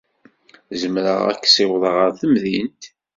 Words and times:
Zemreɣ 0.81 1.19
ad 1.31 1.37
k-ssiwḍeɣ 1.39 1.93
ɣer 2.01 2.11
temdint. 2.19 2.83